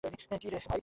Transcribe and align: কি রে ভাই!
কি 0.41 0.47
রে 0.49 0.59
ভাই! 0.61 0.79